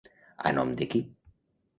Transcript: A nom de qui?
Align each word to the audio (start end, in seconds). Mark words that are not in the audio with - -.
A 0.51 0.53
nom 0.55 0.71
de 0.79 0.87
qui? 0.93 1.01